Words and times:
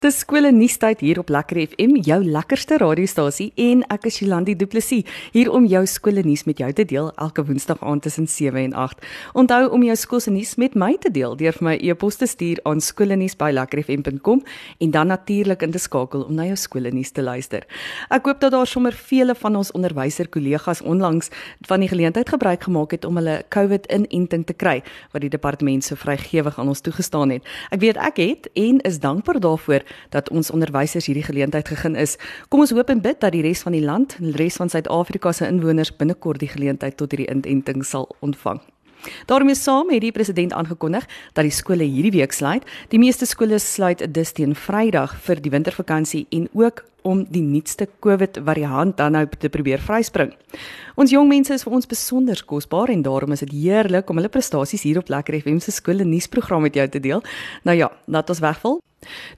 Dis 0.00 0.22
skole 0.22 0.48
nuustyd 0.48 1.02
hier 1.04 1.18
op 1.20 1.28
Lekker 1.28 1.58
FM, 1.60 1.98
jou 2.06 2.16
lekkerste 2.24 2.78
radiostasie 2.80 3.50
en 3.60 3.82
ek 3.92 4.06
is 4.08 4.16
Jolandi 4.22 4.54
Du 4.56 4.64
Plessis 4.64 5.04
hier 5.34 5.50
om 5.52 5.66
jou 5.68 5.82
skole 5.84 6.22
nuus 6.24 6.46
met 6.48 6.62
jou 6.62 6.70
te 6.72 6.86
deel 6.88 7.10
elke 7.20 7.42
woensdag 7.44 7.82
aand 7.84 8.00
tussen 8.06 8.24
7 8.24 8.56
en 8.62 8.72
8. 8.80 9.04
Onthou 9.36 9.58
om 9.76 9.84
jou 9.84 9.96
skool 10.00 10.22
se 10.24 10.32
nuus 10.32 10.54
met 10.56 10.72
my 10.72 10.94
te 11.04 11.12
deel 11.12 11.36
deur 11.36 11.52
vir 11.58 11.66
my 11.66 11.74
e-pos 11.84 12.16
te 12.16 12.24
stuur 12.24 12.62
aan 12.64 12.80
skoolnuus@lekkerfm.com 12.80 14.40
en 14.78 14.90
dan 14.90 15.12
natuurlik 15.12 15.66
in 15.68 15.70
te 15.76 15.78
skakel 15.78 16.24
om 16.24 16.34
na 16.34 16.48
jou 16.48 16.56
skole 16.56 16.94
nuus 16.96 17.10
te 17.12 17.20
luister. 17.20 17.68
Ek 18.08 18.24
hoop 18.24 18.40
dat 18.40 18.52
daar 18.56 18.66
sommer 18.66 18.96
vele 18.96 19.34
van 19.34 19.56
ons 19.56 19.72
onderwyser 19.72 20.28
kollegas 20.28 20.80
onlangs 20.80 21.28
van 21.68 21.80
die 21.80 21.88
geleentheid 21.88 22.28
gebruik 22.28 22.62
gemaak 22.62 22.90
het 22.90 23.04
om 23.04 23.16
hulle 23.16 23.44
COVID-inenting 23.48 24.46
te 24.46 24.54
kry 24.54 24.82
wat 25.12 25.20
die 25.20 25.30
departement 25.30 25.84
so 25.84 25.94
vrygewig 25.94 26.58
aan 26.58 26.68
ons 26.68 26.80
toegestaan 26.80 27.30
het. 27.30 27.44
Ek 27.70 27.80
weet 27.80 27.96
ek 27.96 28.16
het 28.16 28.48
en 28.54 28.80
is 28.80 28.98
dankbaar 28.98 29.40
daarvoor 29.40 29.89
dat 30.08 30.30
ons 30.30 30.50
onderwysers 30.50 31.06
hierdie 31.06 31.24
geleentheid 31.24 31.68
gegee 31.68 31.96
is. 32.00 32.16
Kom 32.48 32.60
ons 32.60 32.70
hoop 32.70 32.90
en 32.90 33.00
bid 33.00 33.20
dat 33.20 33.32
die 33.32 33.42
res 33.42 33.62
van 33.62 33.72
die 33.72 33.84
land, 33.84 34.16
die 34.18 34.36
res 34.36 34.56
van 34.60 34.68
Suid-Afrika 34.68 35.32
se 35.32 35.46
inwoners 35.46 35.96
binnekort 35.96 36.40
die 36.40 36.50
geleentheid 36.50 36.96
tot 36.96 37.10
hierdie 37.10 37.30
inenting 37.30 37.84
sal 37.84 38.08
ontvang. 38.20 38.60
daarmee 39.26 39.54
saam 39.54 39.90
het 39.90 40.00
die 40.00 40.12
president 40.12 40.52
aangekondig 40.52 41.06
dat 41.32 41.44
die 41.44 41.52
skole 41.52 41.84
hierdie 41.84 42.10
week 42.10 42.32
sluit. 42.32 42.64
Die 42.88 42.98
meeste 42.98 43.26
skole 43.26 43.58
sluit 43.58 44.14
dus 44.14 44.32
teen 44.32 44.54
Vrydag 44.54 45.16
vir 45.24 45.40
die 45.40 45.50
wintervakansie 45.50 46.26
en 46.30 46.48
ook 46.52 46.84
om 47.02 47.24
die 47.30 47.42
nuutste 47.42 47.88
COVID 48.00 48.40
variant 48.44 48.96
dan 48.96 49.12
nou 49.12 49.26
te 49.38 49.48
probeer 49.48 49.80
vryspring. 49.80 50.34
Ons 51.00 51.14
jong 51.14 51.28
mense 51.28 51.54
is 51.54 51.64
vir 51.64 51.72
ons 51.72 51.86
besonder 51.86 52.42
kosbaar 52.46 52.90
en 52.92 53.02
daarom 53.02 53.32
is 53.32 53.44
dit 53.46 53.54
heerlik 53.62 54.10
om 54.10 54.20
hulle 54.20 54.32
prestasies 54.32 54.82
hier 54.82 54.98
op 54.98 55.08
Lekker 55.08 55.40
FM 55.40 55.58
se 55.58 55.72
skole 55.72 56.04
nuusprogram 56.04 56.62
met 56.62 56.74
jou 56.74 56.88
te 56.88 57.00
deel. 57.00 57.22
Nou 57.64 57.76
ja, 57.76 57.90
laat 58.06 58.30
ons 58.30 58.42
wegval. 58.44 58.80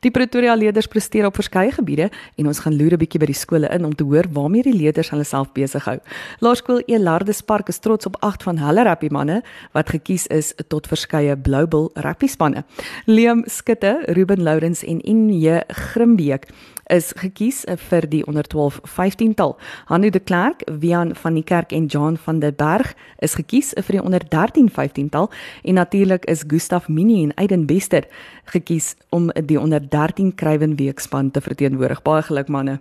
Die 0.02 0.10
Pretoria 0.10 0.54
leerders 0.58 0.88
presteer 0.90 1.26
op 1.28 1.36
verskeie 1.38 1.70
gebiede 1.74 2.08
en 2.40 2.48
ons 2.50 2.60
gaan 2.64 2.74
loer 2.76 2.94
'n 2.94 3.02
bietjie 3.02 3.20
by 3.20 3.26
die 3.30 3.38
skole 3.38 3.68
in 3.70 3.84
om 3.84 3.94
te 3.94 4.04
hoor 4.04 4.26
waarmee 4.32 4.62
die 4.62 4.74
leerders 4.74 5.10
hulle 5.10 5.24
self 5.24 5.52
besig 5.52 5.84
hou. 5.84 5.98
Laerskool 6.40 6.82
Elardes 6.86 7.42
Park 7.42 7.68
is 7.68 7.78
trots 7.78 8.06
op 8.06 8.16
8 8.20 8.42
van 8.42 8.58
hulle 8.58 8.82
rugby 8.82 9.08
manne 9.10 9.42
wat 9.72 9.90
gekies 9.90 10.26
is 10.26 10.54
tot 10.68 10.86
verskeie 10.86 11.36
Bluebell 11.36 11.90
rugby 11.94 12.26
spanne. 12.26 12.64
Liam 13.06 13.44
Skutte, 13.46 14.02
Ruben 14.06 14.42
Lourens 14.42 14.82
en 14.82 15.00
Inje 15.00 15.64
Grimbeek 15.68 16.48
is 16.92 17.12
gekies 17.16 17.62
vir 17.88 18.06
die 18.08 18.22
onder 18.28 18.44
12 18.44 18.80
15 18.84 19.34
tal. 19.34 19.56
Hanu 19.88 20.10
de 20.10 20.20
Klerk, 20.20 20.62
Wian 20.80 21.14
van 21.16 21.34
die 21.34 21.44
Kerk 21.44 21.72
en 21.72 21.86
John 21.86 22.16
van 22.16 22.40
der 22.40 22.52
Berg 22.52 22.94
is 23.18 23.34
gekies 23.34 23.72
vir 23.76 23.98
die 23.98 24.04
onder 24.04 24.28
13 24.28 24.70
15 24.70 25.08
tal 25.08 25.30
en 25.64 25.74
natuurlik 25.74 26.24
is 26.24 26.44
Gustaf 26.46 26.88
Mini 26.88 27.22
en 27.24 27.34
Aiden 27.34 27.66
Bester 27.66 28.06
gekies 28.44 28.94
om 29.10 29.30
die 29.32 29.60
onder 29.60 29.80
13 29.88 30.34
Kruiwenweekspan 30.34 31.30
te 31.30 31.40
verteenwoordig. 31.40 32.02
Baie 32.02 32.22
geluk 32.22 32.48
manne. 32.48 32.80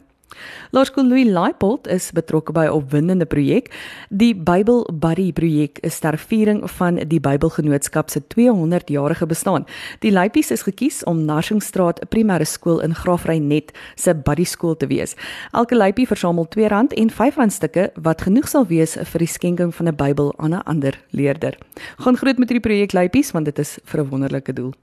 Laerskool 0.71 1.07
Louis 1.07 1.25
Leipold 1.25 1.87
is 1.87 2.11
betrokke 2.11 2.51
by 2.51 2.65
'n 2.65 2.71
opwindende 2.71 3.25
projek. 3.25 3.71
Die 4.09 4.35
Bybel 4.35 4.87
Buddy 4.93 5.31
projek 5.31 5.79
is 5.79 5.99
ter 5.99 6.17
viering 6.17 6.69
van 6.69 6.95
die 6.95 7.19
Bybelgenootskap 7.19 8.09
se 8.09 8.21
200-jarige 8.27 9.25
bestaan. 9.25 9.65
Die 9.99 10.11
Leipies 10.11 10.51
is 10.51 10.61
gekies 10.61 11.03
om 11.03 11.25
Narsingstraat 11.25 11.99
Primêre 12.09 12.45
Skool 12.45 12.79
in 12.79 12.95
Graafrenet 12.95 13.71
se 13.95 14.15
buddy 14.15 14.43
skool 14.43 14.77
te 14.77 14.87
wees. 14.87 15.15
Elke 15.51 15.75
Leipie 15.75 16.07
versamel 16.07 16.47
R2 16.47 16.95
en 16.95 17.09
R5 17.09 17.51
stukke 17.51 17.91
wat 17.95 18.21
genoeg 18.21 18.47
sal 18.47 18.67
wees 18.67 18.95
vir 18.95 19.19
die 19.19 19.27
skenking 19.27 19.75
van 19.75 19.87
'n 19.87 19.95
Bybel 19.95 20.33
aan 20.37 20.53
'n 20.53 20.63
ander 20.63 20.99
leerder. 21.09 21.57
Gaan 21.97 22.17
groet 22.17 22.37
met 22.37 22.49
hierdie 22.49 22.69
projek 22.69 22.91
Leipies 22.93 23.31
want 23.31 23.45
dit 23.45 23.59
is 23.59 23.79
vir 23.83 24.01
'n 24.01 24.09
wonderlike 24.09 24.53
doel. 24.53 24.73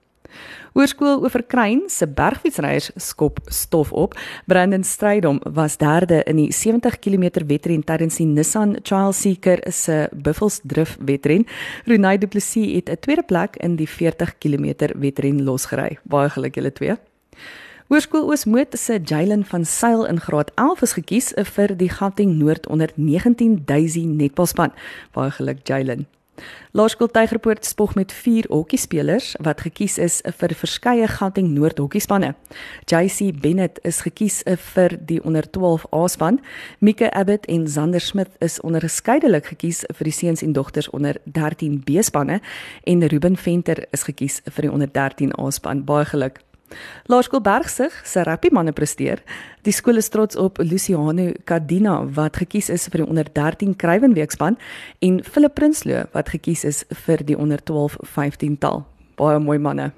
Hoërskool 0.76 1.22
Oeverkruin 1.24 1.80
se 1.90 2.06
bergfietsryers 2.06 2.90
skop 3.02 3.40
stof 3.50 3.92
op. 3.92 4.14
Brandon 4.46 4.84
Strydom 4.84 5.40
was 5.42 5.76
derde 5.80 6.22
in 6.30 6.36
die 6.36 6.52
70 6.52 6.98
km 7.02 7.46
wedren 7.48 7.84
tydens 7.84 8.18
die 8.20 8.26
Nissan 8.26 8.76
Child 8.82 9.14
Seeker 9.14 9.62
se 9.72 10.08
Buffelsdrift 10.12 11.00
wedren. 11.04 11.46
Renay 11.84 12.18
Du 12.18 12.26
Plessis 12.26 12.74
het 12.74 12.90
'n 12.90 13.00
tweede 13.00 13.22
plek 13.22 13.56
in 13.56 13.76
die 13.76 13.88
40 13.88 14.38
km 14.38 14.94
wedren 14.94 15.44
losgery. 15.44 15.98
Baie 16.04 16.30
geluk 16.30 16.54
julle 16.54 16.72
twee. 16.72 16.96
Hoërskool 17.88 18.28
Oosmoed 18.28 18.78
se 18.78 19.00
Jalen 19.04 19.44
van 19.44 19.64
Sail 19.64 20.04
in 20.04 20.20
graad 20.20 20.50
11 20.54 20.82
is 20.82 20.92
gekies 20.92 21.32
vir 21.54 21.76
die 21.76 21.88
Gauteng 21.88 22.36
Noord 22.38 22.66
onder 22.66 22.90
19 22.94 23.62
Daisy 23.64 24.04
netbalspan. 24.04 24.72
Baie 25.12 25.30
geluk 25.30 25.66
Jalen. 25.66 26.06
Laerskool 26.72 27.10
Tygerpoort 27.10 27.64
spog 27.64 27.94
met 27.94 28.12
4 28.12 28.46
hokkiespelers 28.48 29.34
wat 29.44 29.60
gekies 29.60 29.98
is 29.98 30.20
vir 30.40 30.54
verskeie 30.54 31.08
Gauteng 31.08 31.52
Noord 31.54 31.78
hokkiespanne. 31.78 32.34
JC 32.86 33.32
Bennett 33.40 33.78
is 33.82 34.00
gekies 34.06 34.42
vir 34.74 34.96
die 34.98 35.20
onder 35.24 35.50
12 35.50 35.86
A-span. 35.94 36.40
Mike 36.78 37.12
Abbott 37.12 37.46
en 37.46 37.68
Zander 37.68 38.00
Smith 38.00 38.34
is 38.38 38.60
onderskeidelik 38.60 39.52
gekies 39.54 39.84
vir 39.94 40.10
die 40.10 40.16
seuns 40.16 40.42
en 40.42 40.52
dogters 40.52 40.90
onder 40.90 41.20
13 41.24 41.82
B-spanne 41.84 42.40
en 42.84 43.08
Ruben 43.08 43.36
Venter 43.36 43.84
is 43.92 44.08
gekies 44.08 44.42
vir 44.44 44.68
die 44.68 44.72
onder 44.72 44.92
13 44.92 45.32
A-span. 45.38 45.84
Baie 45.84 46.04
geluk. 46.04 46.47
Laerskool 47.06 47.40
Bergsig 47.40 47.94
se 48.04 48.22
rugby 48.26 48.50
manne 48.52 48.72
presteer. 48.72 49.22
Die 49.66 49.72
skool 49.72 50.00
is 50.00 50.08
trots 50.08 50.36
op 50.36 50.58
Luciano 50.62 51.30
Cardina 51.44 52.00
wat 52.16 52.40
gekies 52.40 52.68
is 52.70 52.88
vir 52.88 53.04
die 53.04 53.08
onder 53.08 53.30
13 53.32 53.76
Kruiwenweekspan 53.76 54.58
en 55.00 55.22
Philip 55.24 55.54
Prinsloo 55.54 56.04
wat 56.12 56.34
gekies 56.34 56.64
is 56.64 56.84
vir 57.06 57.24
die 57.24 57.38
onder 57.38 57.62
12 57.62 57.98
15 58.02 58.58
tal. 58.58 58.84
Baie 59.16 59.40
mooi 59.42 59.58
manne. 59.58 59.92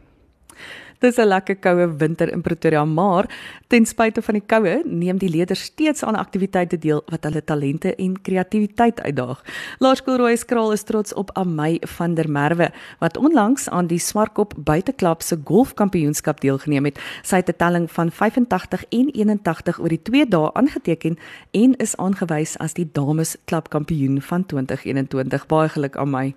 Dis 1.01 1.17
'n 1.17 1.29
lekker 1.29 1.57
koue 1.57 1.97
winter 1.97 2.29
in 2.33 2.43
Pretoria, 2.43 2.85
maar 2.85 3.25
ten 3.69 3.87
spyte 3.87 4.23
van 4.23 4.35
die 4.35 4.43
koue, 4.47 4.83
neem 4.85 5.19
die 5.19 5.31
leerders 5.31 5.63
steeds 5.63 6.03
aan 6.03 6.15
aktiwiteite 6.15 6.79
deel 6.79 7.03
wat 7.09 7.25
hulle 7.25 7.45
talente 7.45 7.95
en 7.95 8.21
kreatiwiteit 8.23 9.01
uitdaag. 9.01 9.41
Laerskool 9.79 10.17
Rooiskraal 10.17 10.73
is 10.73 10.83
trots 10.83 11.15
op 11.15 11.31
Amay 11.33 11.81
van 11.97 12.15
der 12.15 12.31
Merwe 12.31 12.71
wat 12.99 13.17
onlangs 13.17 13.69
aan 13.69 13.87
die 13.87 13.99
Swartkop 13.99 14.53
Buiteklub 14.57 15.23
se 15.23 15.39
golfkampioenskap 15.45 16.41
deelgeneem 16.41 16.85
het. 16.85 17.01
Sy 17.23 17.37
het 17.37 17.49
'n 17.49 17.57
telling 17.57 17.91
van 17.91 18.11
85 18.11 18.85
en 18.91 19.09
81 19.09 19.81
oor 19.81 19.89
die 19.89 20.03
2 20.03 20.29
dae 20.29 20.53
aangeteken 20.53 21.17
en 21.51 21.77
is 21.77 21.97
aangewys 21.97 22.59
as 22.59 22.75
die 22.75 22.89
dames 22.93 23.37
klubkampioen 23.45 24.21
van 24.23 24.47
2021. 24.47 25.47
Baie 25.47 25.69
geluk 25.69 25.97
aan 25.97 26.11
my. 26.11 26.35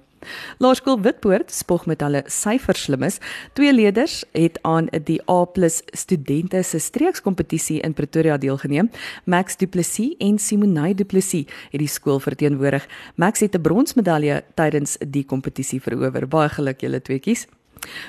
Laerskool 0.57 1.01
Witpoort 1.01 1.51
spog 1.51 1.85
met 1.85 2.01
hulle 2.01 2.23
syferslimmes. 2.27 3.19
Twee 3.53 3.73
leerders 3.73 4.23
het 4.31 4.59
aan 4.61 4.89
die 5.03 5.19
A+ 5.29 5.47
studente 5.93 6.63
se 6.63 6.79
streekskompetisie 6.79 7.81
in 7.81 7.93
Pretoria 7.93 8.37
deelgeneem. 8.37 8.91
Max 9.25 9.57
Du 9.57 9.67
Plessis 9.67 10.15
en 10.19 10.39
Simonay 10.39 10.93
Du 10.93 11.03
Plessis 11.03 11.45
het 11.71 11.79
die 11.79 11.87
skool 11.87 12.19
verteenwoordig. 12.19 12.87
Max 13.15 13.39
het 13.39 13.55
'n 13.55 13.61
bronsmedalje 13.61 14.43
tydens 14.55 14.97
die 14.99 15.25
kompetisie 15.25 15.81
verower. 15.81 16.27
Baie 16.27 16.49
geluk 16.49 16.81
julle 16.81 17.01
tweeetjies. 17.01 17.47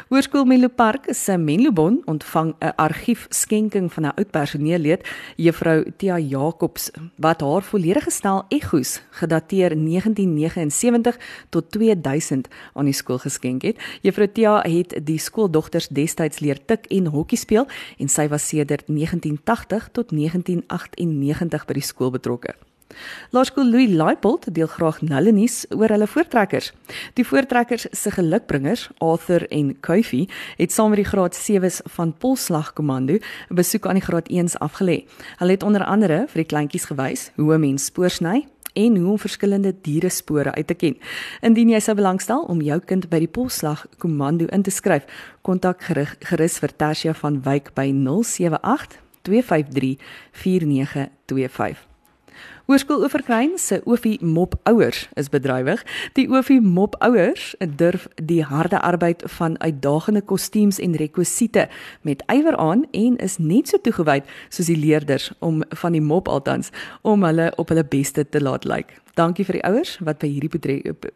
Hoërskool 0.08 0.44
Menlo 0.44 0.68
Park 0.68 1.06
se 1.14 1.36
Menlo 1.36 1.72
Bon 1.72 2.02
ontvang 2.04 2.54
'n 2.58 2.72
argief 2.76 3.26
skenking 3.28 3.92
van 3.92 4.04
'n 4.04 4.14
oud 4.16 4.30
personeellid, 4.30 5.08
Juffrou 5.36 5.84
Tia 5.96 6.18
Jacobs, 6.18 6.90
wat 7.16 7.40
haar 7.40 7.62
volledige 7.62 8.10
stel 8.10 8.44
egos 8.48 9.02
gedateer 9.10 9.76
1979 9.76 11.18
tot 11.48 11.70
2000 11.70 12.48
aan 12.72 12.84
die 12.84 12.94
skool 12.94 13.18
geskenk 13.18 13.62
het. 13.62 13.76
Juffrou 14.02 14.28
Tia 14.32 14.62
het 14.62 15.00
die 15.04 15.18
skooldogters 15.18 15.88
destyds 15.88 16.38
leer 16.38 16.64
tik 16.64 16.86
en 16.86 17.06
hokkie 17.06 17.38
speel 17.38 17.66
en 17.98 18.08
sy 18.08 18.28
was 18.28 18.48
sedert 18.48 18.86
1980 18.86 19.88
tot 19.92 20.10
1998 20.10 21.64
by 21.64 21.72
die 21.72 21.82
skool 21.82 22.10
betrokke. 22.10 22.54
Laerskool 23.30 23.70
Louis 23.70 23.88
Leipold 23.88 24.46
deel 24.54 24.66
graag 24.66 25.00
nulle 25.02 25.32
nuus 25.32 25.64
oor 25.70 25.88
hulle 25.88 26.06
voortrekkers. 26.06 26.72
Die 27.14 27.26
voortrekkers 27.26 27.86
se 27.90 28.10
gelukbringers, 28.10 28.88
Arthur 28.98 29.46
en 29.50 29.74
Kofi, 29.80 30.28
het 30.56 30.72
saam 30.72 30.94
met 30.94 31.02
die 31.02 31.08
graad 31.08 31.36
7s 31.36 31.80
van 31.96 32.14
Polslag 32.18 32.72
Kommando 32.72 33.14
'n 33.14 33.54
besoek 33.54 33.86
aan 33.86 34.00
die 34.00 34.06
graad 34.08 34.28
1s 34.28 34.58
afgelê. 34.58 35.04
Hulle 35.38 35.50
het 35.50 35.62
onder 35.62 35.84
andere 35.84 36.26
vir 36.28 36.42
die 36.42 36.50
kleintjies 36.52 36.84
gewys 36.84 37.30
hoe 37.36 37.54
'n 37.54 37.60
mens 37.60 37.84
spoor 37.84 38.10
sny 38.10 38.46
en 38.74 38.96
hoe 38.96 39.10
om 39.10 39.18
verskillende 39.18 39.74
diere 39.80 40.08
spore 40.08 40.52
uit 40.52 40.66
te 40.66 40.74
ken. 40.74 40.96
Indien 41.40 41.68
jy 41.68 41.80
sou 41.80 41.94
belangstel 41.96 42.42
om 42.50 42.62
jou 42.64 42.80
kind 42.80 43.08
by 43.08 43.18
die 43.18 43.30
Polslag 43.30 43.86
Kommando 44.02 44.46
in 44.46 44.62
te 44.62 44.70
skryf, 44.74 45.06
kontak 45.42 45.82
gerus 46.20 46.58
vir 46.58 46.76
Tersia 46.76 47.14
van 47.14 47.40
Wyk 47.42 47.72
by 47.74 47.90
078 47.92 49.00
253 49.22 49.96
4925. 50.32 51.86
Hoërskool 52.64 53.02
Oeverkruin 53.04 53.58
se 53.60 53.82
Ofie 53.84 54.24
Mop 54.24 54.54
ouers 54.62 55.02
is 55.20 55.28
bedrywig. 55.28 55.82
Die 56.16 56.24
Ofie 56.32 56.62
Mop 56.64 56.96
ouers 57.04 57.50
durf 57.76 58.06
die 58.16 58.40
harde 58.44 58.80
arbeid 58.80 59.20
van 59.36 59.60
uitdagende 59.60 60.22
kostuums 60.24 60.80
en 60.80 60.96
rekwisiete 60.96 61.68
met 62.00 62.24
ywer 62.32 62.56
aan 62.56 62.86
en 62.90 63.20
is 63.20 63.36
net 63.36 63.68
so 63.68 63.76
toegewyd 63.84 64.24
soos 64.48 64.72
die 64.72 64.80
leerders 64.80 65.28
om 65.44 65.60
van 65.68 65.92
die 65.92 66.00
mop 66.00 66.28
altans 66.28 66.72
om 67.02 67.28
hulle 67.28 67.52
op 67.60 67.68
hulle 67.68 67.84
beste 67.84 68.24
te 68.24 68.40
laat 68.40 68.64
lyk. 68.64 68.88
Like. 68.88 69.04
Dankie 69.14 69.44
vir 69.46 69.60
die 69.60 69.66
ouers 69.68 69.92
wat 70.02 70.18
by 70.24 70.26
hierdie 70.26 70.50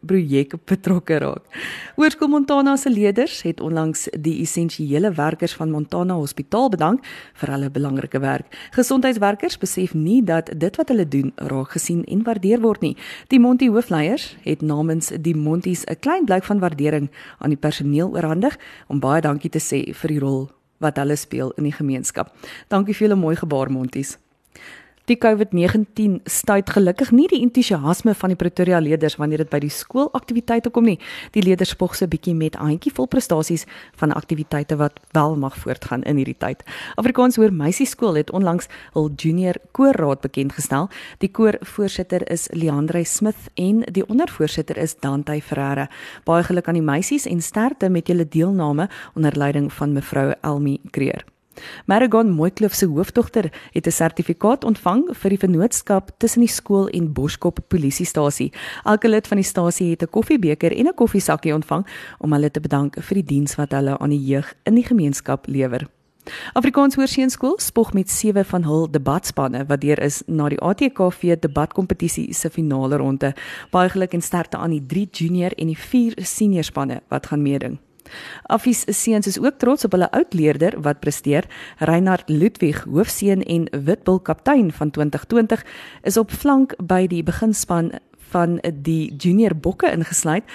projek 0.07 0.53
betrokke 0.69 1.17
raak. 1.19 1.57
Hoërskool 1.97 2.31
Montana 2.31 2.77
se 2.79 2.91
leerders 2.93 3.41
het 3.43 3.59
onlangs 3.59 4.05
die 4.15 4.37
essensiële 4.45 5.11
werkers 5.17 5.57
van 5.59 5.73
Montana 5.73 6.15
Hospitaal 6.15 6.71
bedank 6.71 7.03
vir 7.41 7.51
hulle 7.51 7.69
belangrike 7.75 8.21
werk. 8.23 8.55
Gesondheidswerkers 8.77 9.59
besef 9.59 9.93
nie 9.93 10.21
dat 10.23 10.53
dit 10.55 10.79
wat 10.79 10.93
hulle 10.93 11.07
doen 11.11 11.33
raak 11.39 11.71
gesien 11.71 12.03
en 12.05 12.23
waardeer 12.23 12.61
word 12.61 12.81
nie. 12.81 12.97
Die 13.27 13.39
Monti 13.39 13.69
hoofleiers 13.69 14.35
het 14.43 14.61
namens 14.61 15.11
die 15.15 15.35
Monties 15.35 15.85
'n 15.85 15.99
klein 15.99 16.25
blyk 16.25 16.43
van 16.43 16.59
waardering 16.59 17.09
aan 17.37 17.49
die 17.49 17.57
personeel 17.57 18.11
oorhandig 18.11 18.57
om 18.87 18.99
baie 18.99 19.21
dankie 19.21 19.49
te 19.49 19.59
sê 19.59 19.93
vir 19.93 20.07
die 20.07 20.19
rol 20.19 20.49
wat 20.79 20.97
hulle 20.97 21.15
speel 21.15 21.51
in 21.57 21.63
die 21.63 21.75
gemeenskap. 21.75 22.33
Dankie 22.67 22.93
vir 22.93 23.07
julle 23.07 23.19
mooi 23.19 23.35
gebaar 23.35 23.71
Monties. 23.71 24.17
Die 25.09 25.17
COVID-19 25.17 26.19
stuit 26.29 26.69
gelukkig 26.69 27.09
nie 27.09 27.23
die 27.31 27.39
entoesiasme 27.41 28.13
van 28.13 28.29
die 28.29 28.37
Pretoria 28.37 28.77
leerders 28.77 29.15
wanneer 29.17 29.41
dit 29.41 29.49
by 29.49 29.57
die 29.63 29.71
skoolaktiwiteite 29.73 30.69
kom 30.69 30.85
nie. 30.85 30.99
Die 31.33 31.41
leerders 31.41 31.71
spog 31.73 31.95
se 31.97 32.05
bietjie 32.05 32.35
met 32.37 32.59
handjie 32.61 32.93
vol 32.93 33.09
prestasies 33.09 33.65
van 33.97 34.13
aktiwiteite 34.13 34.77
wat 34.77 34.99
wel 35.17 35.33
mag 35.41 35.57
voortgaan 35.63 36.03
in 36.05 36.19
hierdie 36.21 36.37
tyd. 36.37 36.61
Afrikaans 37.01 37.39
hoor 37.41 37.49
meisie 37.49 37.87
skool 37.89 38.19
het 38.21 38.29
onlangs 38.29 38.69
hul 38.93 39.09
junior 39.15 39.57
koorraad 39.73 40.21
bekend 40.21 40.53
gestel. 40.59 40.91
Die 41.25 41.31
koorvoorsitter 41.33 42.27
is 42.29 42.45
Leandre 42.53 43.01
Smith 43.01 43.49
en 43.57 43.81
die 43.89 44.05
ondervoorsitter 44.05 44.77
is 44.77 44.93
Dante 45.01 45.41
Ferreira. 45.41 45.89
Baie 46.29 46.45
geluk 46.45 46.69
aan 46.69 46.77
die 46.77 46.85
meisies 46.85 47.25
en 47.25 47.41
sterkte 47.41 47.89
met 47.89 48.13
julle 48.13 48.29
deelname 48.29 48.91
onder 49.15 49.33
leiding 49.33 49.73
van 49.73 49.97
mevrou 49.97 50.29
Elmi 50.45 50.77
Kreer. 50.93 51.25
Maragon 51.85 52.31
Mooikloof 52.31 52.73
se 52.73 52.85
hoofdogter 52.85 53.51
het 53.71 53.87
'n 53.87 53.91
sertifikaat 53.91 54.63
ontvang 54.63 55.03
vir 55.11 55.29
die 55.29 55.39
vennootskap 55.39 56.11
tussen 56.17 56.41
die 56.41 56.49
skool 56.49 56.87
en 56.87 57.13
Boskop 57.13 57.59
polisiestasie. 57.67 58.51
Elke 58.83 59.09
lid 59.09 59.27
van 59.27 59.37
die 59.37 59.45
stasie 59.45 59.89
het 59.89 60.03
'n 60.03 60.09
koffiebeker 60.09 60.71
en 60.71 60.87
'n 60.87 60.93
koffiesakkie 60.95 61.53
ontvang 61.53 61.87
om 62.19 62.33
hulle 62.33 62.51
te 62.51 62.59
bedank 62.59 62.95
vir 62.99 63.15
die 63.15 63.25
diens 63.25 63.55
wat 63.55 63.71
hulle 63.71 63.97
aan 63.97 64.09
die 64.09 64.25
jeug 64.25 64.53
in 64.63 64.75
die 64.75 64.83
gemeenskap 64.83 65.47
lewer. 65.47 65.87
Afrikaans 66.53 66.95
Hoërseunskool 66.95 67.57
spog 67.59 67.93
met 67.93 68.09
sewe 68.09 68.43
van 68.45 68.63
hul 68.63 68.87
debatspanne 68.91 69.65
wat 69.69 69.81
deur 69.81 69.99
is 70.03 70.21
na 70.27 70.49
die 70.49 70.59
ATKV 70.61 71.39
debatkompetisie 71.41 72.33
se 72.33 72.49
finale 72.49 72.97
ronde. 73.01 73.33
Baie 73.71 73.89
geluk 73.89 74.13
en 74.13 74.21
sterkte 74.21 74.57
aan 74.57 74.75
die 74.75 74.85
3 74.85 75.07
junior 75.11 75.55
en 75.57 75.67
die 75.73 75.77
4 75.77 76.25
senior 76.25 76.63
spanne 76.63 77.01
wat 77.09 77.31
gaan 77.31 77.41
meeding. 77.41 77.79
Affies 78.43 78.83
seuns 78.87 79.27
is 79.27 79.39
ook 79.39 79.57
trots 79.57 79.85
op 79.85 79.91
hulle 79.91 80.11
oudleerder 80.11 80.77
wat 80.81 80.99
presteer. 80.99 81.47
Reinhard 81.77 82.29
Ludwig, 82.29 82.83
hoofseun 82.83 83.43
en 83.43 83.67
Witbul 83.71 84.19
kaptein 84.19 84.71
van 84.71 84.91
2020, 84.91 85.65
is 86.03 86.17
op 86.17 86.31
flank 86.31 86.75
by 86.77 87.07
die 87.07 87.23
beginspan 87.23 87.91
van 88.29 88.59
die 88.83 89.13
junior 89.17 89.55
bokke 89.55 89.89
ingesluit 89.91 90.45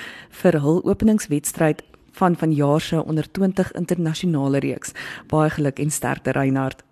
vir 0.43 0.61
hul 0.63 0.83
openingswedstryd 0.85 1.83
van 2.15 2.37
vanjaar 2.39 2.81
se 2.81 3.05
onder 3.05 3.31
20 3.31 3.73
internasionale 3.73 4.59
reeks. 4.59 4.93
Baie 5.27 5.51
geluk 5.51 5.79
en 5.79 5.91
sterkte 5.91 6.31
Reinhard. 6.31 6.85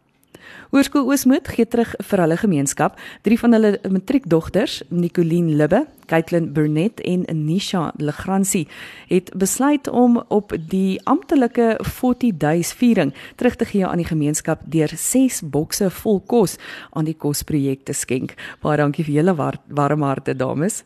Hoërskool 0.72 1.06
Oosmoed 1.06 1.48
gee 1.54 1.66
terug 1.68 1.92
vir 2.08 2.22
hulle 2.24 2.36
gemeenskap. 2.40 2.98
Drie 3.22 3.38
van 3.38 3.54
hulle 3.56 3.76
matriekdogters, 3.92 4.80
Nicoline 4.90 5.54
Libbe, 5.56 5.84
Caitlin 6.12 6.52
Burnett 6.52 7.00
en 7.00 7.24
Nisha 7.44 7.92
Legrandsie, 7.96 8.66
het 9.08 9.32
besluit 9.36 9.88
om 9.88 10.20
op 10.28 10.52
die 10.68 11.00
amptelike 11.08 11.78
40 11.80 12.36
days 12.36 12.74
viering 12.76 13.14
terug 13.40 13.56
te 13.56 13.64
gee 13.72 13.86
aan 13.86 14.02
die 14.02 14.08
gemeenskap 14.10 14.60
deur 14.68 14.92
6 14.92 15.40
bokse 15.54 15.88
vol 16.02 16.20
kos 16.20 16.58
aan 16.92 17.08
die 17.08 17.16
kosprojek 17.16 17.86
te 17.88 17.96
skenk. 17.96 18.36
Baie 18.60 18.76
dankie 18.76 19.08
vir 19.08 19.22
julle 19.22 19.36
warm 19.36 20.04
harte 20.04 20.36
dames. 20.36 20.82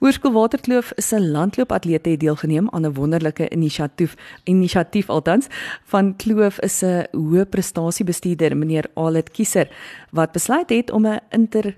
Hoërskool 0.00 0.32
Waterkloof 0.32 0.92
se 0.96 1.18
landloopatlete 1.20 2.10
het 2.14 2.20
deelgeneem 2.20 2.68
aan 2.70 2.86
'n 2.86 2.94
wonderlike 2.94 3.48
inisiatief, 3.48 4.14
inisiatief 4.44 5.08
althans 5.08 5.46
van 5.84 6.16
Kloof 6.16 6.60
is 6.60 6.82
'n 6.82 7.06
hoë 7.12 7.44
prestasiebestuurder, 7.44 8.56
meneer 8.56 8.90
Alet 8.94 9.30
Kieser, 9.30 9.68
wat 10.10 10.32
besluit 10.32 10.70
het 10.70 10.90
om 10.90 11.06
'n 11.06 11.20
inter 11.30 11.76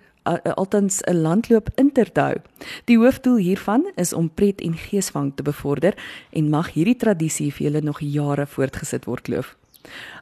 althans 0.55 1.01
'n 1.03 1.21
landloop 1.21 1.69
inter 1.75 2.13
te 2.13 2.21
hou. 2.21 2.37
Die 2.85 2.99
hoofdoel 2.99 3.37
hiervan 3.37 3.91
is 3.95 4.13
om 4.13 4.31
pret 4.35 4.61
en 4.61 4.75
geesvang 4.75 5.33
te 5.35 5.43
bevorder 5.43 5.95
en 6.31 6.49
mag 6.49 6.73
hierdie 6.73 6.97
tradisie 6.97 7.53
vir 7.53 7.67
julle 7.67 7.81
nog 7.81 8.01
jare 8.01 8.47
voortgesit 8.47 9.05
word, 9.05 9.23
Kloof. 9.23 9.57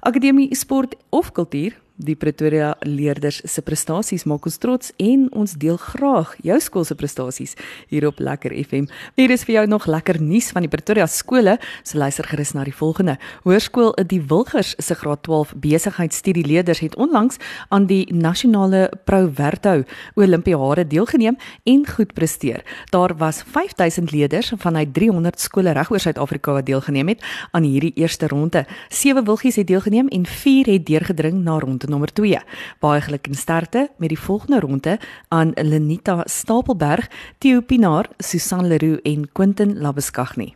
Akademie 0.00 0.54
Sport 0.54 0.94
of 1.10 1.32
Kultuur 1.32 1.76
Die 1.96 2.12
Pretoria 2.12 2.74
leerders 2.84 3.38
se 3.48 3.62
prestasies 3.64 4.26
maak 4.28 4.44
ons 4.44 4.58
trots 4.60 4.90
en 5.00 5.22
ons 5.32 5.52
deel 5.56 5.78
graag 5.80 6.34
jou 6.44 6.56
skool 6.60 6.84
se 6.84 6.92
prestasies 6.98 7.54
hier 7.88 8.04
op 8.10 8.18
Lekker 8.20 8.52
FM. 8.52 8.84
Hier 9.16 9.32
is 9.32 9.46
vir 9.48 9.54
jou 9.54 9.62
nog 9.72 9.86
lekker 9.88 10.18
nuus 10.20 10.50
van 10.52 10.66
die 10.66 10.68
Pretoria 10.68 11.06
skole. 11.08 11.54
So 11.88 11.96
luister 11.96 12.28
gerus 12.28 12.52
na 12.52 12.66
die 12.68 12.74
volgende. 12.76 13.14
Hoërskool 13.46 13.94
Die 14.10 14.20
Wilgers 14.20 14.74
se 14.76 14.92
graad 14.94 15.22
12 15.24 15.54
besigheidsstudieleerders 15.62 16.82
het 16.84 16.98
onlangs 17.00 17.40
aan 17.72 17.88
die 17.88 18.04
nasionale 18.12 18.90
Proverto 19.08 19.86
Olimpiade 20.20 20.84
deelgeneem 20.84 21.40
en 21.64 21.88
goed 21.96 22.12
presteer. 22.12 22.60
Daar 22.92 23.16
was 23.16 23.40
5000 23.40 24.12
leerders 24.12 24.52
vanuit 24.60 24.92
300 24.92 25.40
skole 25.40 25.72
reg 25.72 25.90
oor 25.90 26.04
Suid-Afrika 26.04 26.58
wat 26.60 26.68
deelgeneem 26.68 27.14
het 27.14 27.24
aan 27.56 27.64
hierdie 27.64 27.94
eerste 27.96 28.28
ronde. 28.28 28.66
Sewe 28.92 29.24
wilgies 29.24 29.56
het 29.56 29.72
deelgeneem 29.72 30.12
en 30.12 30.28
4 30.28 30.74
het 30.76 30.86
deurgedring 30.86 31.40
na 31.40 31.56
ronde 31.58 31.85
ronde 31.86 31.90
nommer 31.90 32.12
2. 32.12 32.38
Baie 32.80 33.00
geluk 33.00 33.26
en 33.26 33.34
sterkte 33.34 33.88
met 33.98 34.10
die 34.10 34.18
volgende 34.18 34.60
ronde 34.60 34.98
aan 35.28 35.52
Lenita 35.54 36.24
Stapelberg, 36.26 37.08
Theo 37.38 37.60
Pinaar, 37.60 38.08
Susan 38.18 38.66
Leroux 38.66 39.00
en 39.04 39.28
Quentin 39.32 39.78
Labeskagni. 39.80 40.54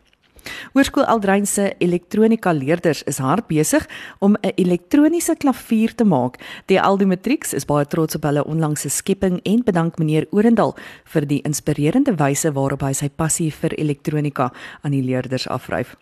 Hoërskool 0.73 1.05
Aldrein 1.05 1.45
se 1.45 1.75
elektronika 1.77 2.51
leerders 2.51 3.03
is 3.03 3.19
hard 3.19 3.47
besig 3.47 3.85
om 4.19 4.35
'n 4.41 4.51
elektroniese 4.55 5.35
klavier 5.35 5.95
te 5.95 6.03
maak. 6.03 6.39
Die 6.65 6.81
Aldo 6.81 7.05
Matrix 7.05 7.53
is 7.53 7.65
baie 7.65 7.85
trots 7.85 8.15
op 8.15 8.23
hulle 8.23 8.43
onlangse 8.43 8.89
skepping 8.89 9.39
en 9.43 9.63
bedank 9.63 9.97
meneer 9.97 10.27
Orendal 10.31 10.75
vir 11.05 11.25
die 11.25 11.41
inspirerende 11.43 12.15
wyse 12.15 12.51
waarop 12.51 12.81
hy 12.81 12.93
sy 12.93 13.09
passie 13.09 13.51
vir 13.51 13.69
elektronika 13.77 14.51
aan 14.81 14.91
die 14.91 15.03
leerders 15.03 15.47
afryf. 15.47 15.95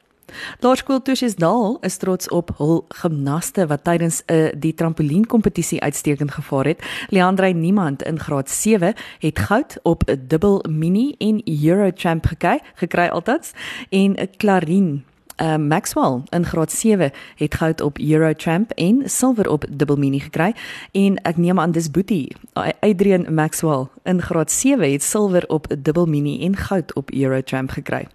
Laerskool 0.59 1.01
Tuisdal 1.01 1.77
is 1.81 1.97
trots 1.97 2.29
op 2.29 2.51
hul 2.57 2.85
gimnaste 2.87 3.67
wat 3.67 3.83
tydens 3.83 4.21
'n 4.25 4.33
uh, 4.33 4.47
eh, 4.47 4.53
die 4.59 4.73
trampolienkompetisie 4.73 5.81
uitstekend 5.81 6.31
gevaar 6.31 6.65
het. 6.65 6.83
Leandre 7.09 7.53
Niemand 7.53 8.03
in 8.03 8.19
graad 8.19 8.49
7 8.49 8.93
het 9.19 9.39
goud 9.39 9.79
op 9.83 10.03
'n 10.05 10.25
dubbel 10.27 10.65
mini 10.69 11.15
en 11.17 11.41
Euro 11.63 11.91
Champ 11.95 12.25
gekry, 12.25 12.59
gekry 12.73 13.07
altyd 13.07 13.53
en 13.89 14.11
'n 14.11 14.29
Clarin 14.37 15.03
Uh, 15.41 15.55
Maxwell 15.55 16.21
in 16.29 16.45
graad 16.45 16.71
7 16.71 17.11
het 17.35 17.55
goud 17.55 17.81
op 17.81 17.97
Euro 17.97 18.33
Champ 18.37 18.71
en 18.71 19.01
silwer 19.05 19.49
op 19.49 19.65
Double 19.69 19.97
Mini 19.97 20.19
gekry 20.19 20.53
en 20.91 21.15
ek 21.23 21.37
neem 21.37 21.59
aan 21.59 21.71
dis 21.71 21.91
Boetie 21.91 22.35
Adrian 22.79 23.33
Maxwell 23.33 23.87
in 24.03 24.21
graad 24.21 24.51
7 24.51 24.91
het 24.91 25.03
silwer 25.03 25.47
op 25.47 25.67
Double 25.77 26.07
Mini 26.07 26.45
en 26.45 26.55
goud 26.55 26.93
op 26.93 27.11
Euro 27.11 27.41
Champ 27.45 27.71
gekry. 27.71 28.07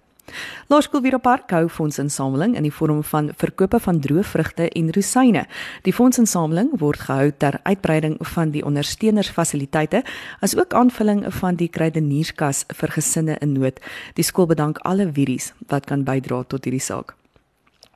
Laerskool 0.67 1.01
Wierpark 1.05 1.51
hou 1.53 1.67
fondsinsameling 1.69 2.55
in 2.57 2.65
die 2.65 2.73
vorm 2.73 3.03
van 3.05 3.29
verkope 3.37 3.79
van 3.79 3.99
droë 4.01 4.23
vrugte 4.25 4.69
en 4.69 4.89
rosyne. 4.95 5.43
Die 5.85 5.93
fondsinsameling 5.93 6.71
word 6.81 7.03
gehou 7.05 7.29
ter 7.37 7.59
uitbreiding 7.63 8.17
van 8.33 8.53
die 8.55 8.63
ondersteunersfasiliteite 8.65 10.01
asook 10.41 10.73
aanvulling 10.73 11.25
van 11.41 11.59
die 11.61 11.69
kruidenierskas 11.69 12.65
vir 12.73 12.95
gesinne 12.97 13.37
in 13.41 13.53
nood. 13.53 13.77
Die 14.17 14.25
skool 14.25 14.49
bedank 14.49 14.81
alle 14.81 15.11
wieries 15.11 15.53
wat 15.69 15.85
kan 15.85 16.07
bydra 16.07 16.43
tot 16.49 16.65
hierdie 16.65 16.81
saak. 16.81 17.13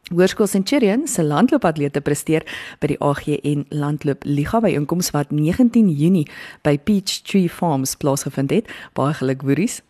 Hoërskool 0.09 0.47
Centurion 0.49 1.07
se 1.07 1.21
landloopatlete 1.21 2.01
presteer 2.01 2.45
by 2.81 2.89
die 2.89 2.97
AGN 2.97 3.67
Landloop 3.69 4.25
Liga 4.25 4.61
by 4.61 4.71
inkoms 4.73 5.11
wat 5.13 5.29
19 5.29 5.91
Junie 5.93 6.25
by 6.65 6.77
Peachtree 6.81 7.49
Farms 7.49 7.93
plaasgevind 7.97 8.53
het. 8.55 8.73
Baie 8.97 9.13
geluk 9.13 9.45
wieries. 9.45 9.83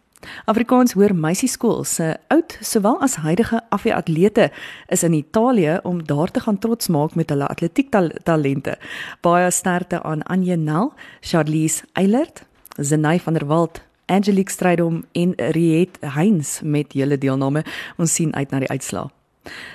Afrikaans 0.46 0.94
hoor 0.94 1.14
meisieskool 1.16 1.84
se 1.88 2.18
oud 2.28 2.58
sowel 2.62 2.98
as 3.06 3.16
huidige 3.24 3.62
afweatlete 3.70 4.50
is 4.92 5.04
in 5.04 5.14
Italië 5.14 5.80
om 5.84 6.02
daar 6.04 6.32
te 6.32 6.40
gaan 6.40 6.60
trots 6.60 6.88
maak 6.88 7.16
met 7.16 7.30
hulle 7.30 7.48
atletiek 7.48 7.92
talente. 8.24 8.78
Baie 9.22 9.52
sterkte 9.52 10.02
aan 10.04 10.24
Anje 10.24 10.58
Nel, 10.58 10.94
Charlize 11.22 11.86
Eilert, 11.94 12.44
Zenay 12.78 13.20
van 13.20 13.34
der 13.34 13.46
Walt, 13.48 13.82
Angelique 14.06 14.52
Strydom 14.52 15.04
en 15.12 15.34
Riet 15.38 15.98
Heinz 16.02 16.60
met 16.62 16.94
julle 16.94 17.18
deelname. 17.18 17.64
Ons 17.98 18.14
sien 18.14 18.36
uit 18.36 18.52
na 18.52 18.60
die 18.60 18.70
uitslae. 18.70 19.19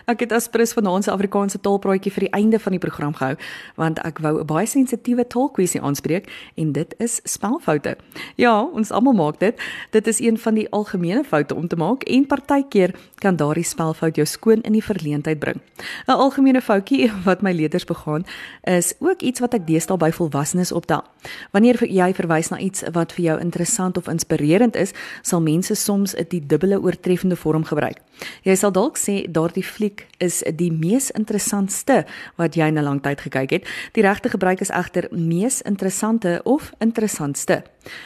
Ek 0.05 0.21
het 0.21 0.33
as 0.37 0.49
prins 0.53 0.75
vanaand 0.77 1.05
se 1.07 1.11
Afrikaanse 1.11 1.59
taalpraatjie 1.65 2.13
vir 2.13 2.27
die 2.27 2.33
einde 2.37 2.59
van 2.61 2.75
die 2.77 2.81
program 2.83 3.15
gehou, 3.17 3.37
want 3.81 3.99
ek 4.05 4.19
wou 4.21 4.41
'n 4.41 4.47
baie 4.47 4.67
sensitiewe 4.67 5.25
taalkwessie 5.25 5.81
aanspreek 5.81 6.29
en 6.57 6.73
dit 6.73 6.95
is 6.99 7.21
spelfoute. 7.25 7.97
Ja, 8.37 8.61
ons 8.63 8.91
almal 8.91 9.13
maak 9.13 9.39
dit. 9.41 9.61
Dit 9.91 10.07
is 10.07 10.21
een 10.21 10.39
van 10.39 10.55
die 10.55 10.69
algemene 10.71 11.25
foute 11.25 11.55
om 11.55 11.69
te 11.69 11.77
maak 11.77 12.03
en 12.03 12.27
partykeer 12.27 12.95
kan 13.15 13.37
daardie 13.37 13.65
spelfout 13.65 14.17
jou 14.17 14.27
skoon 14.27 14.61
in 14.63 14.73
die 14.73 14.85
verleentheid 14.85 15.39
bring. 15.39 15.61
'n 16.07 16.13
Algemene 16.13 16.61
foutjie 16.61 17.11
wat 17.25 17.43
my 17.43 17.53
leerders 17.53 17.85
begaan, 17.85 18.25
is 18.63 18.95
ook 18.99 19.23
iets 19.23 19.41
wat 19.41 19.55
ek 19.55 19.67
deesdae 19.67 19.97
by 19.97 20.11
volwassenes 20.11 20.73
optel. 20.73 21.05
Wanneer 21.53 21.87
jy 21.87 22.15
verwys 22.15 22.51
na 22.51 22.59
iets 22.59 22.83
wat 22.93 23.13
vir 23.13 23.25
jou 23.25 23.41
interessant 23.41 23.97
of 23.97 24.09
inspirerend 24.09 24.77
is, 24.77 24.93
sal 25.23 25.41
mense 25.41 25.75
soms 25.75 26.15
'n 26.15 26.47
dubbele 26.47 26.81
oortreffende 26.81 27.37
vorm 27.37 27.65
gebruik. 27.65 27.99
Jy 28.43 28.55
sal 28.55 28.73
dalk 28.73 28.97
sê 28.99 29.27
daardie 29.31 29.65
fliek 29.65 29.94
is 30.19 30.43
die 30.57 30.73
mees 30.73 31.11
interessantste 31.11 32.05
wat 32.37 32.55
jy 32.55 32.67
in 32.67 32.79
'n 32.79 32.85
lang 32.85 33.03
tyd 33.03 33.21
gekyk 33.21 33.51
het. 33.51 33.69
Die 33.93 34.03
regte 34.03 34.29
gebruik 34.29 34.61
is 34.61 34.71
egter 34.71 35.09
mees 35.11 35.63
interessante 35.63 36.41
of 36.45 36.73
interessantste. 36.79 37.63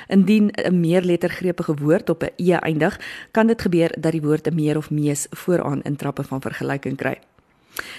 Indien 0.09 0.51
'n 0.51 0.81
meerlettergrepige 0.81 1.75
woord 1.75 2.11
op 2.11 2.23
'n 2.23 2.33
e 2.37 2.53
eindig, 2.53 3.01
kan 3.31 3.47
dit 3.47 3.63
gebeur 3.63 3.91
dat 4.01 4.13
die 4.13 4.23
woord 4.23 4.47
'n 4.47 4.55
meer 4.55 4.77
of 4.77 4.91
mees 4.91 5.27
vooraan 5.31 5.83
in 5.83 5.97
trappe 5.97 6.23
van 6.23 6.41
vergelyking 6.41 6.97
kry. 6.97 7.19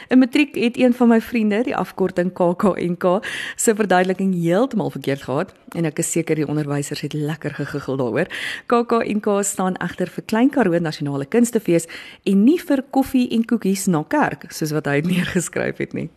In 0.08 0.20
matriek 0.20 0.56
het 0.56 0.78
een 0.78 0.94
van 0.94 1.08
my 1.08 1.22
vriende 1.22 1.64
die 1.64 1.76
afkorting 1.76 2.34
KKNK 2.34 3.20
se 3.56 3.76
verduideliking 3.76 4.34
heeltemal 4.34 4.90
verkeerd 4.90 5.22
gehad 5.22 5.54
en 5.76 5.86
ek 5.86 6.00
is 6.04 6.12
seker 6.12 6.36
die 6.36 6.48
onderwysers 6.48 7.02
het 7.02 7.14
lekker 7.14 7.56
gegiggel 7.56 7.98
daaroor. 7.98 8.30
KKNK 8.66 9.40
staan 9.42 9.78
egter 9.78 10.10
vir 10.10 10.24
Klein 10.26 10.50
Karoo 10.50 10.80
Nasionale 10.80 11.26
Kunstefees 11.26 11.88
en 12.24 12.44
nie 12.44 12.60
vir 12.62 12.84
koffie 12.90 13.28
en 13.30 13.46
koekies 13.46 13.88
na 13.88 14.04
kerk 14.08 14.50
soos 14.52 14.74
wat 14.76 14.90
hy 14.90 15.02
neergeskryf 15.06 15.78
het 15.78 15.94
nie. 15.94 16.10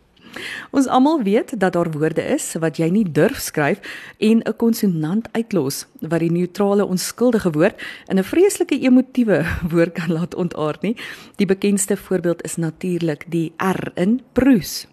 Ons 0.71 0.87
almal 0.87 1.23
weet 1.23 1.59
dat 1.59 1.73
daar 1.73 1.91
woorde 1.91 2.21
is 2.21 2.53
wat 2.59 2.77
jy 2.77 2.89
nie 2.89 3.05
durf 3.11 3.39
skryf 3.39 3.79
en 4.17 4.41
'n 4.41 4.55
konsonant 4.57 5.27
uitlos 5.31 5.85
wat 5.99 6.19
die 6.19 6.31
neutrale 6.31 6.85
onskuldige 6.85 7.51
woord 7.51 7.81
in 8.07 8.17
'n 8.17 8.23
vreeslike 8.23 8.79
emotiewe 8.79 9.45
woord 9.73 9.93
kan 9.93 10.11
laat 10.11 10.35
ontaard 10.35 10.81
nie. 10.81 10.97
Die 11.35 11.45
bekendste 11.45 11.97
voorbeeld 11.97 12.43
is 12.43 12.55
natuurlik 12.55 13.25
die 13.27 13.53
R 13.57 13.91
in 13.95 14.21
proes. 14.33 14.87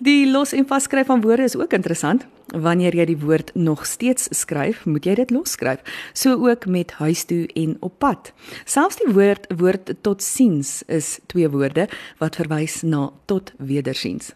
Die 0.00 0.30
los 0.30 0.52
en 0.52 0.64
vasskryf 0.66 1.06
van 1.06 1.20
woorde 1.20 1.42
is 1.42 1.56
ook 1.56 1.72
interessant. 1.76 2.24
Wanneer 2.46 2.96
jy 2.96 3.04
die 3.04 3.18
woord 3.20 3.50
nog 3.54 3.84
steeds 3.86 4.30
skryf, 4.32 4.86
moet 4.88 5.04
jy 5.04 5.14
dit 5.14 5.30
losskryf. 5.30 5.84
So 6.16 6.40
ook 6.48 6.64
met 6.66 6.96
huis 7.02 7.26
toe 7.28 7.44
en 7.52 7.76
op 7.84 7.98
pad. 7.98 8.32
Selfs 8.64 8.96
die 9.04 9.12
woord 9.12 9.44
woord 9.60 9.92
totsiens 10.00 10.80
is 10.88 11.18
twee 11.26 11.52
woorde 11.52 11.88
wat 12.18 12.40
verwys 12.40 12.80
na 12.82 13.10
tot 13.28 13.52
wedersiens. 13.58 14.32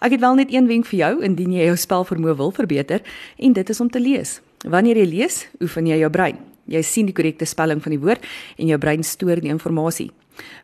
Ek 0.00 0.10
het 0.10 0.20
wel 0.20 0.34
net 0.34 0.52
een 0.52 0.66
wenk 0.66 0.86
vir 0.86 0.98
jou 0.98 1.24
indien 1.24 1.52
jy 1.52 1.70
jou 1.70 1.76
spelvermoë 1.76 2.36
wil 2.36 2.50
verbeter 2.50 3.02
en 3.36 3.52
dit 3.52 3.70
is 3.70 3.80
om 3.80 3.90
te 3.90 4.00
lees. 4.00 4.40
Wanneer 4.64 4.96
jy 4.96 5.06
lees, 5.06 5.48
oefen 5.60 5.86
jy 5.86 5.98
jou 5.98 6.10
brein. 6.10 6.38
Jy 6.66 6.82
sien 6.82 7.06
die 7.06 7.14
korrekte 7.14 7.46
spelling 7.46 7.82
van 7.82 7.94
die 7.94 8.00
woord 8.02 8.24
en 8.58 8.66
jou 8.66 8.78
brein 8.78 9.04
stoor 9.04 9.40
die 9.40 9.50
inligting. 9.50 10.10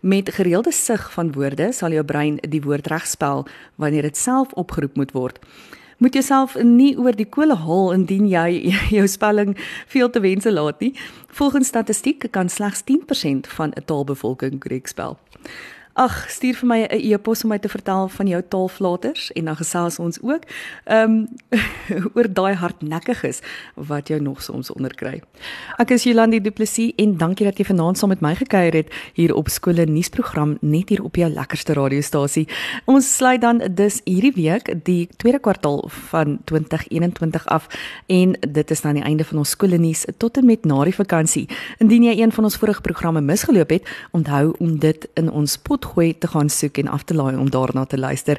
Met 0.01 0.29
gereelde 0.29 0.73
sig 0.73 1.13
van 1.13 1.33
woorde 1.33 1.73
sal 1.73 1.93
jou 1.93 2.05
brein 2.05 2.39
die 2.43 2.61
woord 2.63 2.87
regspel 2.87 3.47
wanneer 3.77 4.03
dit 4.03 4.17
self 4.17 4.53
opgeroep 4.53 4.97
moet 4.97 5.13
word. 5.13 5.39
Moet 6.03 6.15
jouself 6.19 6.57
nie 6.59 6.97
oor 6.99 7.15
die 7.15 7.29
kole 7.29 7.55
haal 7.55 7.93
indien 7.95 8.27
jy 8.29 8.73
jou 8.99 9.07
spelling 9.07 9.55
veel 9.87 10.11
te 10.11 10.21
wense 10.21 10.53
laat 10.53 10.81
nie. 10.81 10.93
Volgens 11.31 11.71
statistiek 11.71 12.27
kan 12.31 12.49
slegs 12.49 12.83
10% 12.91 13.47
van 13.57 13.71
'n 13.77 13.85
taalbevolking 13.85 14.59
korrek 14.61 14.87
spel. 14.87 15.19
Ag, 15.93 16.31
stuur 16.33 16.57
vir 16.57 16.69
my 16.69 16.79
'n 16.89 17.13
e-pos 17.13 17.43
om 17.45 17.51
my 17.51 17.59
te 17.59 17.69
vertel 17.69 18.09
van 18.09 18.27
jou 18.27 18.43
taalflaters 18.49 19.33
en 19.33 19.45
dan 19.45 19.57
gesels 19.57 19.99
ons 19.99 20.19
ook 20.23 20.43
ehm 20.85 21.11
um, 21.11 21.29
oor 22.17 22.33
daai 22.33 22.55
hardnekkiges 22.55 23.41
wat 23.75 24.09
jou 24.09 24.21
nog 24.21 24.43
soms 24.43 24.73
onderkry. 24.73 25.21
Ek 25.77 25.91
is 25.91 26.05
Jolandi 26.05 26.41
Du 26.41 26.51
Plessis 26.51 26.93
en 26.97 27.17
dankie 27.17 27.45
dat 27.45 27.59
jy 27.59 27.65
vanaand 27.65 27.99
saam 27.99 28.09
met 28.09 28.21
my 28.21 28.35
gekuier 28.35 28.73
het 28.73 28.89
hier 29.13 29.35
op 29.35 29.49
skole 29.49 29.85
nuusprogram 29.85 30.57
net 30.61 30.89
hier 30.89 31.03
op 31.05 31.17
jou 31.17 31.29
lekkerste 31.29 31.73
radiostasie. 31.73 32.49
Ons 32.85 33.17
sluit 33.17 33.41
dan 33.41 33.61
dus 33.75 34.01
hierdie 34.05 34.33
week 34.33 34.73
die 34.85 35.09
tweede 35.17 35.39
kwartaal 35.39 35.85
van 35.89 36.39
2021 36.45 37.47
af 37.47 37.69
en 38.07 38.33
dit 38.41 38.71
is 38.71 38.81
dan 38.81 38.95
die 38.95 39.05
einde 39.05 39.25
van 39.25 39.39
ons 39.39 39.51
skole 39.51 39.77
nuus 39.79 40.07
tot 40.17 40.37
en 40.37 40.47
met 40.47 40.65
na 40.65 40.85
die 40.85 40.95
vakansie. 40.95 41.49
Indien 41.79 42.03
jy 42.03 42.17
een 42.23 42.33
van 42.33 42.45
ons 42.45 42.57
vorige 42.57 42.81
programme 42.81 43.21
misgeloop 43.21 43.71
het, 43.71 43.89
onthou 44.11 44.55
om 44.59 44.79
dit 44.79 45.09
in 45.15 45.31
ons 45.31 45.57
pot 45.57 45.82
potgooi 45.83 46.19
te 46.19 46.27
gaan 46.27 46.49
soek 46.51 46.79
en 46.79 46.89
af 46.89 47.05
te 47.05 47.15
laai 47.15 47.37
om 47.37 47.51
daarna 47.51 47.85
te 47.85 47.99
luister. 47.99 48.39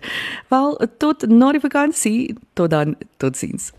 Wel, 0.50 0.79
tot 0.97 1.27
na 1.27 1.51
die 1.51 1.62
vakansie, 1.62 2.35
tot 2.53 2.69
dan, 2.69 2.95
totsiens. 3.17 3.71